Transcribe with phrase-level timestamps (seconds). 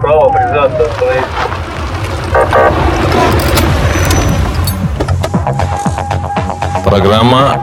[0.00, 1.24] Право, прижаться, остановить.
[6.84, 7.60] Программа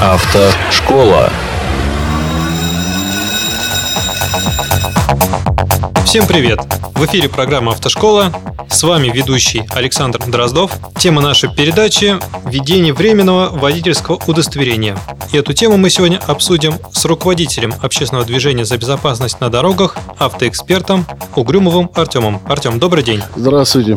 [0.00, 1.28] «Автошкола».
[6.04, 6.60] Всем привет!
[6.94, 8.32] В эфире программа «Автошкола».
[8.74, 10.72] С вами ведущий Александр Дроздов.
[10.98, 14.98] Тема нашей передачи– введение временного водительского удостоверения.
[15.32, 21.06] И эту тему мы сегодня обсудим с руководителем общественного движения за безопасность на дорогах, автоэкспертом
[21.36, 22.42] Угрюмовым Артемом.
[22.46, 23.22] Артем, добрый день.
[23.36, 23.96] Здравствуйте.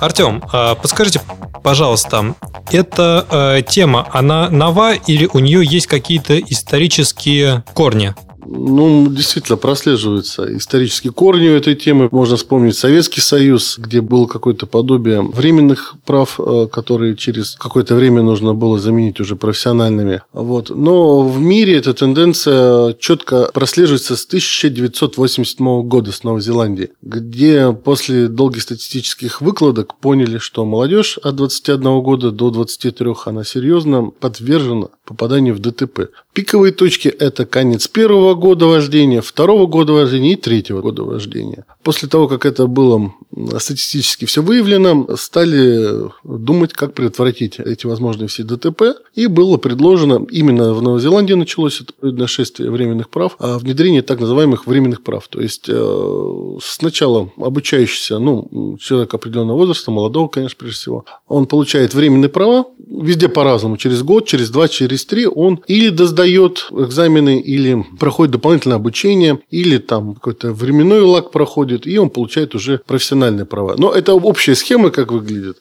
[0.00, 1.20] Артем, а подскажите,
[1.62, 2.34] пожалуйста,
[2.72, 8.16] эта э, тема, она нова или у нее есть какие-то исторические корни?
[8.46, 12.08] Ну, действительно, прослеживаются исторические корни у этой темы.
[12.10, 18.22] Можно вспомнить Советский Союз, где было какое-то подобие временных прав, э, которые через какое-то время
[18.22, 20.22] нужно было заменить уже профессиональными.
[20.32, 20.70] Вот.
[20.70, 28.28] Но в мире эта тенденция четко прослеживается с 1987 года с Новой Зеландии, где после
[28.28, 35.54] долгих статистических выкладок поняли, что молодежь от 21 года до 23 она серьезно подвержена попаданию
[35.54, 36.10] в ДТП.
[36.32, 41.64] Пиковые точки– это конец первого года вождения, второго года вождения и третьего года вождения.
[41.82, 43.12] После того, как это было
[43.58, 48.82] статистически все выявлено, стали думать, как предотвратить эти возможные все ДТП.
[49.14, 54.20] И было предложено, именно в Новой Зеландии началось это нашествие временных прав, а внедрение так
[54.20, 55.26] называемых временных прав.
[55.28, 61.94] То есть, э, сначала обучающийся, ну, человек определенного возраста, молодого, конечно, прежде всего, он получает
[61.94, 67.84] временные права, везде по-разному, через год, через два, через три, он или досдает экзамены, или
[67.98, 73.74] проходит дополнительное обучение, или там какой-то временной лак проходит, и он получает уже профессиональные права.
[73.76, 75.58] Но это общая схема, как выглядит.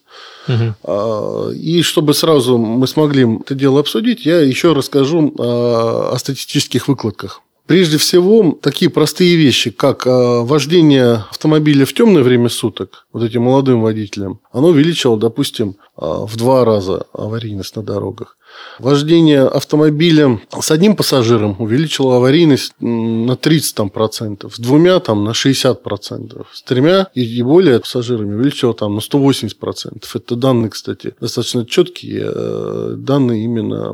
[0.48, 1.52] Угу.
[1.54, 7.42] И чтобы сразу мы смогли это дело обсудить, я еще расскажу о статистических выкладках.
[7.70, 13.44] Прежде всего, такие простые вещи, как а, вождение автомобиля в темное время суток, вот этим
[13.44, 18.38] молодым водителям, оно увеличило, допустим, а, в два раза аварийность на дорогах.
[18.80, 25.32] Вождение автомобиля с одним пассажиром увеличило аварийность на 30%, там, процентов, с двумя там, на
[25.32, 29.56] 60%, процентов, с тремя и более пассажирами увеличило там, на 180%.
[29.56, 30.16] процентов.
[30.16, 33.90] Это данные, кстати, достаточно четкие, э, данные именно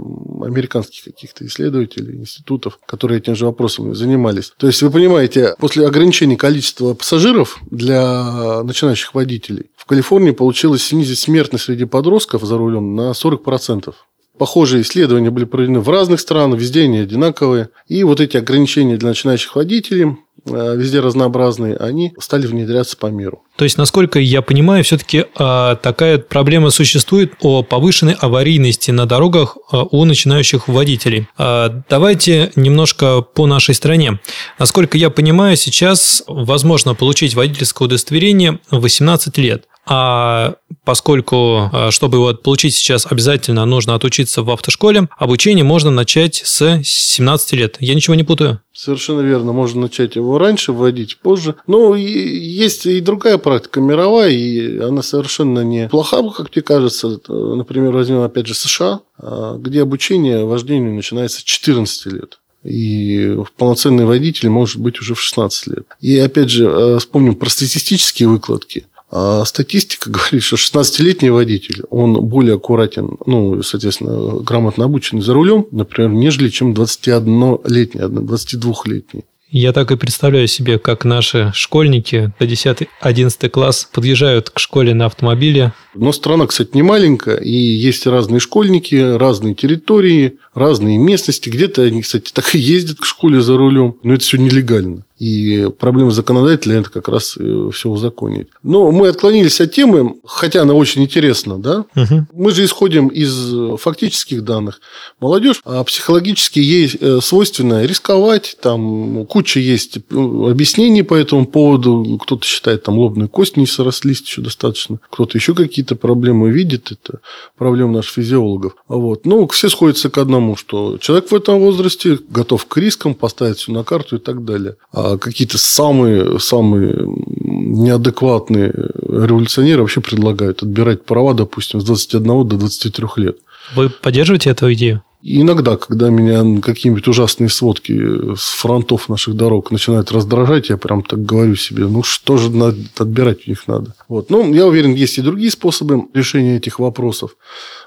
[0.46, 4.54] американских каких-то исследователей, институтов, которые этим же вопросом занимались.
[4.58, 11.20] То есть, вы понимаете, после ограничения количества пассажиров для начинающих водителей в Калифорнии получилось снизить
[11.20, 13.94] смертность среди подростков за рулем на 40%.
[14.38, 17.70] Похожие исследования были проведены в разных странах, везде они одинаковые.
[17.88, 23.44] И вот эти ограничения для начинающих водителей, э, везде разнообразные, они стали внедряться по миру.
[23.56, 29.58] То есть, насколько я понимаю, все-таки а, такая проблема существует о повышенной аварийности на дорогах
[29.72, 31.30] а, у начинающих водителей.
[31.38, 34.20] Давайте немножко по нашей стране.
[34.60, 39.64] Насколько я понимаю, сейчас возможно получить водительское удостоверение в 18 лет.
[39.88, 46.42] А поскольку, а, чтобы его получить сейчас, обязательно нужно отучиться в автошколе, обучение можно начать
[46.44, 47.78] с 17 лет.
[47.80, 48.62] Я ничего не путаю?
[48.74, 49.54] Совершенно верно.
[49.54, 51.56] Можно начать его раньше, вводить позже.
[51.68, 57.20] Но есть и другая практика мировая, и она совершенно не плоха, как мне кажется.
[57.28, 62.40] Например, возьмем опять же США, а, где обучение вождению начинается с 14 лет.
[62.64, 65.86] И полноценный водитель может быть уже в 16 лет.
[66.02, 68.88] И опять же, а, вспомним про статистические выкладки.
[69.12, 75.68] А статистика говорит, что 16-летний водитель, он более аккуратен, ну, соответственно, грамотно обученный за рулем,
[75.72, 79.24] например, нежели чем 21-летний, 22-летний.
[79.58, 85.06] Я так и представляю себе, как наши школьники до 10-11 класс подъезжают к школе на
[85.06, 85.72] автомобиле.
[85.94, 91.48] Но страна, кстати, не маленькая, и есть разные школьники, разные территории, разные местности.
[91.48, 95.06] Где-то они, кстати, так и ездят к школе за рулем, но это все нелегально.
[95.18, 98.48] И проблема законодателя– это как раз э, все узаконить.
[98.64, 101.58] Но мы отклонились от темы, хотя она очень интересна.
[101.58, 101.86] Да?
[101.96, 102.28] Угу.
[102.34, 104.82] Мы же исходим из фактических данных.
[105.22, 108.58] Молодежь а психологически ей э, свойственно рисковать.
[108.62, 112.20] Там куча есть э, объяснений по этому поводу.
[112.22, 115.00] Кто-то считает, там лобные кости не срослись еще достаточно.
[115.10, 116.92] Кто-то еще какие-то проблемы видит.
[116.92, 117.20] Это
[117.58, 118.76] проблема наших физиологов.
[118.90, 119.26] Вот.
[119.26, 123.72] Ну, все сходятся к одному, что человек в этом возрасте готов к рискам, поставить все
[123.72, 124.76] на карту и так далее.
[124.92, 128.74] А какие-то самые, самые неадекватные
[129.08, 133.38] революционеры вообще предлагают отбирать права, допустим, с 21 до 23 лет.
[133.76, 135.04] Вы поддерживаете эту идею?
[135.26, 141.24] Иногда, когда меня какие-нибудь ужасные сводки с фронтов наших дорог начинают раздражать, я прям так
[141.26, 143.96] говорю себе, ну что же надо, отбирать у них надо.
[144.08, 144.30] Вот.
[144.30, 147.36] Ну, я уверен, есть и другие способы решения этих вопросов.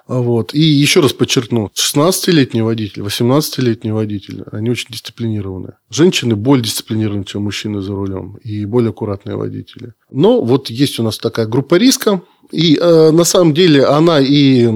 [0.09, 0.55] Вот.
[0.55, 5.75] И еще раз подчеркну, 16-летний водитель, 18-летний водитель, они очень дисциплинированные.
[5.91, 9.93] Женщины более дисциплинированы, чем мужчины за рулем, и более аккуратные водители.
[10.11, 14.69] Но вот есть у нас такая группа риска, и э, на самом деле она и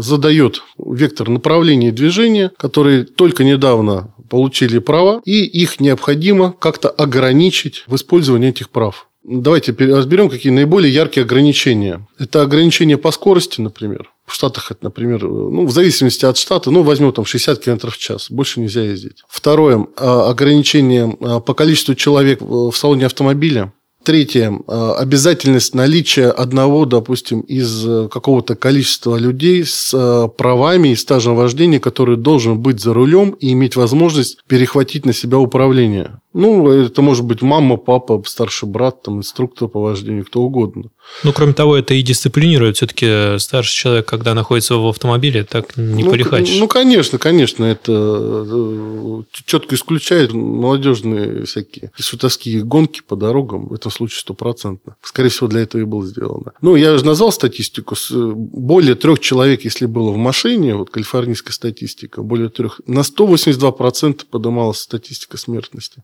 [0.00, 7.96] задает вектор направления движения, которые только недавно получили права, и их необходимо как-то ограничить в
[7.96, 9.08] использовании этих прав.
[9.24, 12.08] Давайте разберем, какие наиболее яркие ограничения.
[12.18, 14.10] Это ограничение по скорости, например.
[14.26, 17.98] В Штатах это, например, ну, в зависимости от штата, ну, возьмем там 60 км в
[17.98, 18.30] час.
[18.30, 19.22] Больше нельзя ездить.
[19.28, 19.86] Второе.
[19.96, 23.72] А, ограничение а, по количеству человек в салоне автомобиля.
[24.04, 24.58] Третье.
[24.66, 31.36] А, обязательность наличия одного, допустим, из э, какого-то количества людей с э, правами и стажем
[31.36, 36.20] вождения, который должен быть за рулем и иметь возможность перехватить на себя управление.
[36.34, 40.84] Ну, это может быть мама, папа, старший брат, там, инструктор по вождению, кто угодно.
[41.24, 42.76] Ну, кроме того, это и дисциплинирует.
[42.76, 46.58] Все-таки старший человек, когда находится в автомобиле, так не ну, порехачешь.
[46.58, 47.64] Ну, конечно, конечно.
[47.64, 53.68] Это э, четко исключает молодежные всякие шутовские гонки по дорогам.
[53.68, 54.96] В этом случае стопроцентно.
[55.02, 56.52] Скорее всего, для этого и было сделано.
[56.62, 57.94] Ну, я же назвал статистику.
[58.10, 64.78] Более трех человек, если было в машине, вот калифорнийская статистика, более трех, на 182% поднималась
[64.78, 66.02] статистика смертности.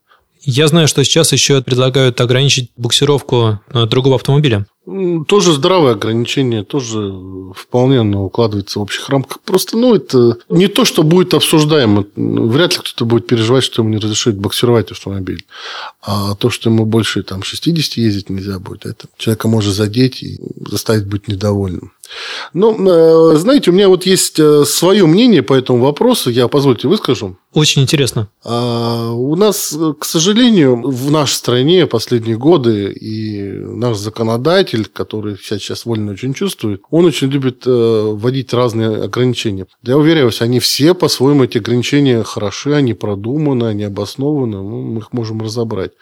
[0.50, 4.65] Я знаю, что сейчас еще предлагают ограничить буксировку э, другого автомобиля.
[5.26, 7.12] Тоже здравое ограничение, тоже
[7.55, 9.40] вполне оно укладывается в общих рамках.
[9.40, 12.06] Просто, ну, это не то, что будет обсуждаемо.
[12.17, 15.44] Вряд ли кто-то будет переживать, что ему не разрешают боксировать автомобиль.
[16.02, 20.40] А то, что ему больше там, 60 ездить нельзя будет, это человека может задеть и
[20.70, 21.93] заставить быть недовольным.
[22.55, 26.31] Ну, э, знаете, у меня вот есть э, свое мнение по этому вопросу.
[26.31, 27.37] Я, позвольте, выскажу.
[27.52, 28.29] Очень интересно.
[28.44, 35.61] А, у нас, к сожалению, в нашей стране последние годы и наш законодатель, который сейчас,
[35.61, 39.67] сейчас вольно очень чувствует, он очень любит э, вводить разные ограничения.
[39.83, 44.99] Я уверяю вас, они все по-своему, эти ограничения хороши, они продуманы, они обоснованы, ну, мы
[44.99, 45.93] их можем разобрать.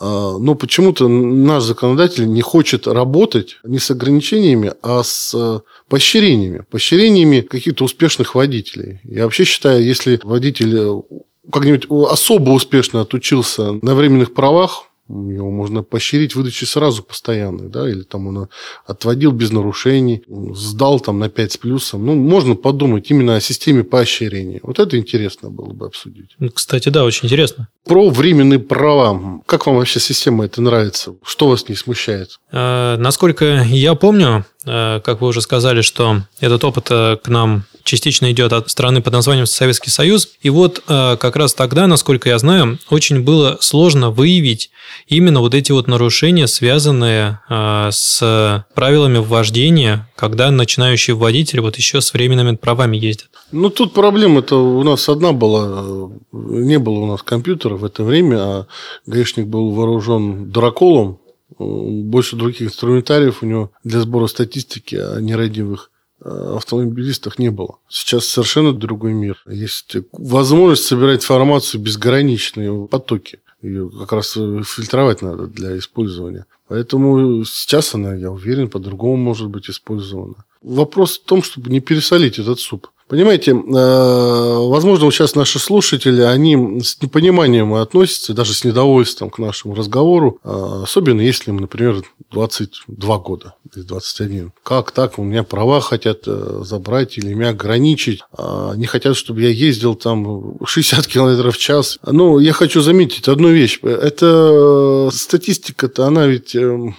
[0.00, 6.64] А, но почему-то наш законодатель не хочет работать не с ограничениями, а с э, поощрениями.
[6.70, 9.00] Поощрениями каких-то успешных водителей.
[9.04, 11.02] Я вообще считаю, если водитель э,
[11.50, 18.02] как-нибудь особо успешно отучился на временных правах, его можно поощрить выдачей сразу постоянной, да, или
[18.02, 18.48] там он
[18.86, 20.22] отводил без нарушений,
[20.54, 22.06] сдал там на 5 с плюсом.
[22.06, 24.60] Ну, можно подумать именно о системе поощрения.
[24.62, 26.36] Вот это интересно было бы обсудить.
[26.54, 27.68] Кстати, да, очень интересно.
[27.88, 29.40] Про временные права.
[29.46, 31.14] Как вам вообще система это нравится?
[31.24, 32.38] Что вас не смущает?
[32.52, 37.64] Э, насколько я помню, э, как вы уже сказали, что этот опыт э, к нам
[37.84, 40.28] частично идет от страны под названием Советский Союз.
[40.42, 44.70] И вот как раз тогда, насколько я знаю, очень было сложно выявить
[45.06, 52.12] именно вот эти вот нарушения, связанные с правилами вождения, когда начинающий водитель вот еще с
[52.12, 53.30] временными правами ездит.
[53.52, 56.10] Ну, тут проблема-то у нас одна была.
[56.32, 58.66] Не было у нас компьютера в это время, а
[59.06, 61.18] гаишник был вооружен драколом,
[61.58, 65.90] больше других инструментариев у него для сбора статистики о нерадивых
[66.20, 67.78] Э, автомобилистах не было.
[67.88, 69.40] Сейчас совершенно другой мир.
[69.46, 73.38] Есть возможность собирать информацию безграничные потоки.
[73.62, 76.46] Ее как раз фильтровать надо для использования.
[76.66, 80.44] Поэтому сейчас она, я уверен, по-другому может быть использована.
[80.60, 82.88] Вопрос в том, чтобы не пересолить этот суп.
[83.08, 89.74] Понимаете, э, возможно, сейчас наши слушатели, они с непониманием относятся, даже с недовольством к нашему
[89.74, 94.52] разговору, э, особенно если им, например, 22 года или 21.
[94.62, 95.18] Как так?
[95.18, 98.20] У меня права хотят э, забрать или меня ограничить.
[98.36, 101.98] А не хотят, чтобы я ездил там 60 км в час.
[102.04, 103.80] Ну, я хочу заметить одну вещь.
[103.82, 106.54] Это статистика-то, она ведь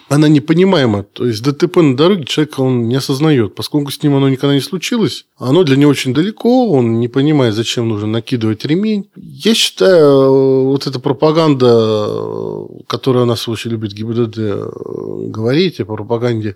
[0.09, 1.03] она непонимаема.
[1.03, 3.53] То есть ДТП на дороге человек он не осознает.
[3.53, 7.53] Поскольку с ним оно никогда не случилось, оно для него очень далеко, он не понимает,
[7.53, 9.09] зачем нужно накидывать ремень.
[9.17, 14.69] Я считаю, вот эта пропаганда, которая у нас очень любит ГИБДД э,
[15.27, 16.55] говорить о пропаганде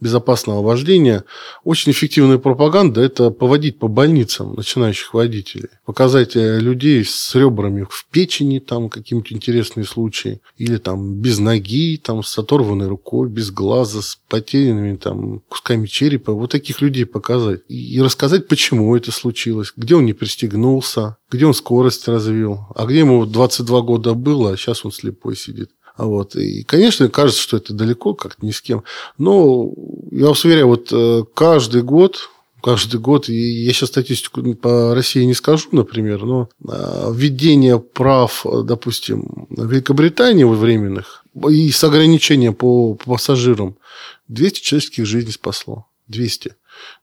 [0.00, 1.22] безопасного вождения,
[1.62, 8.06] очень эффективная пропаганда– это поводить по больницам начинающих водителей, показать э, людей с ребрами в
[8.10, 14.02] печени, там какие-нибудь интересные случаи, или там без ноги, там с оторванной рукой, без глаза,
[14.02, 16.32] с потерянными там кусками черепа.
[16.32, 21.44] Вот таких людей показать и рассказать, почему почему это случилось, где он не пристегнулся, где
[21.46, 25.70] он скорость развил, а где ему 22 года было, а сейчас он слепой сидит.
[25.96, 26.34] А вот.
[26.34, 28.84] И, конечно, кажется, что это далеко, как-то ни с кем.
[29.18, 29.70] Но
[30.10, 32.30] я вас уверяю, вот э, каждый год
[32.62, 38.44] каждый год, и я сейчас статистику по России не скажу, например, но а, введение прав,
[38.64, 43.78] допустим, в Великобритании временных и с ограничением по, по пассажирам
[44.28, 45.86] 200 человеческих жизней спасло.
[46.08, 46.56] 200.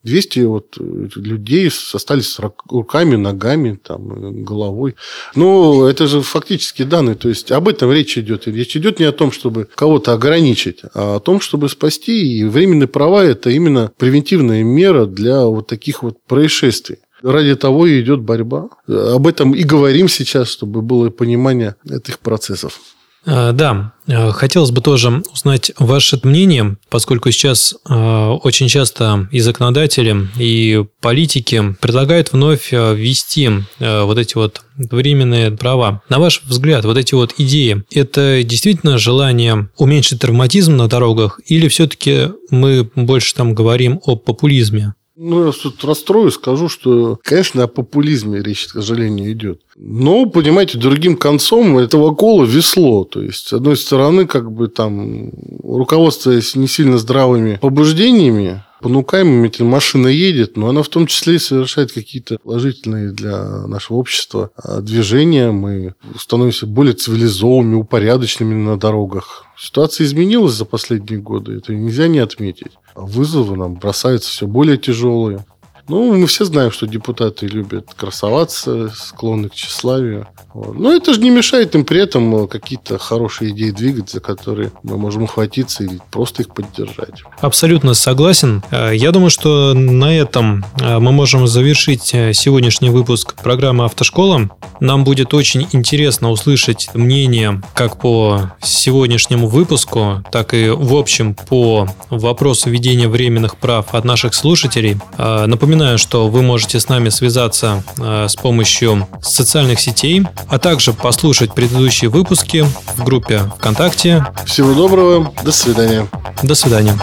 [0.03, 4.95] 200 вот людей остались с руками, ногами, там, головой.
[5.35, 7.15] Ну, это же фактически данные.
[7.15, 8.47] То есть, об этом речь идет.
[8.47, 12.39] И речь идет не о том, чтобы кого-то ограничить, а о том, чтобы спасти.
[12.39, 16.97] И временные права– это именно превентивная мера для вот таких вот происшествий.
[17.23, 18.69] Ради того и идет борьба.
[18.87, 22.79] Об этом и говорим сейчас, чтобы было понимание этих процессов.
[23.27, 29.41] А, да, а, хотелось бы тоже узнать ваше мнение, поскольку сейчас а, очень часто и
[29.41, 36.01] законодатели, и политики предлагают вновь ввести вот эти вот временные права.
[36.09, 41.67] На ваш взгляд, вот эти вот идеи, это действительно желание уменьшить травматизм на дорогах или
[41.67, 44.93] все-таки мы больше там говорим о популизме?
[45.19, 49.61] Ну, я тут расстрою, скажу, что, конечно, о популизме речь, к сожалению, идет.
[49.75, 53.03] Но, понимаете, другим концом этого кола весло.
[53.03, 55.31] То есть, с одной стороны, как бы там,
[55.63, 61.39] руководствуясь не сильно здравыми побуждениями, понукаемыми, если машина едет, но она в том числе и
[61.39, 65.51] совершает какие-то положительные для нашего общества а, движения.
[65.51, 69.45] Мы становимся более цивилизованными, упорядоченными на дорогах.
[69.57, 72.71] Ситуация изменилась за последние годы, это нельзя не отметить.
[72.95, 75.45] Вызовы нам бросаются все более тяжелые.
[75.89, 80.27] Ну, мы все знаем, что депутаты любят красоваться, склонны к тщеславию.
[80.57, 80.77] Вот.
[80.77, 84.71] Но это же не мешает им при этом э, какие-то хорошие идеи двигать, за которые
[84.81, 87.21] мы можем ухватиться и просто их поддержать.
[87.41, 88.63] Абсолютно согласен.
[88.71, 94.49] Э, я думаю, что на этом э, мы можем завершить сегодняшний выпуск программы «Автошкола».
[94.79, 101.87] Нам будет очень интересно услышать мнение как по сегодняшнему выпуску, так и в общем по
[102.09, 104.97] вопросу введения временных прав от наших слушателей.
[105.17, 110.91] Напоминаю, Напоминаю, что вы можете с нами связаться э, с помощью социальных сетей, а также
[110.91, 112.65] послушать предыдущие выпуски
[112.95, 114.25] в группе ВКонтакте.
[114.43, 116.07] Всего доброго, до свидания.
[116.41, 116.97] До свидания.